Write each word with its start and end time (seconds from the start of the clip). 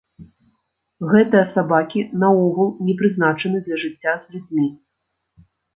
Гэтыя 1.11 1.43
сабакі 1.55 2.01
наогул 2.25 2.69
не 2.89 2.93
прызначаны 3.03 3.57
для 3.69 3.77
жыцця 3.87 4.13
з 4.25 4.37
людзьмі. 4.37 4.67